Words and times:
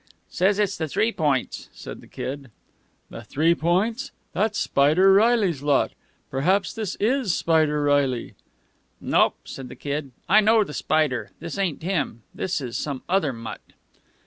"Says 0.31 0.57
it's 0.57 0.77
the 0.79 0.87
Three 0.87 1.11
Points," 1.11 1.69
said 1.73 2.01
the 2.01 2.07
Kid. 2.07 2.49
"The 3.11 3.23
Three 3.23 3.53
Points? 3.53 4.09
That's 4.33 4.57
Spider 4.57 5.13
Reilly's 5.13 5.61
lot. 5.61 5.91
Perhaps 6.31 6.73
this 6.73 6.95
is 6.99 7.35
Spider 7.35 7.83
Reilly?" 7.83 8.33
"Nope," 8.99 9.37
said 9.45 9.69
the 9.69 9.75
Kid. 9.75 10.09
"I 10.27 10.41
know 10.41 10.63
the 10.63 10.73
Spider. 10.73 11.29
This 11.39 11.59
ain't 11.59 11.83
him. 11.83 12.23
This 12.33 12.61
is 12.61 12.77
some 12.77 13.03
other 13.07 13.31
mutt." 13.31 13.61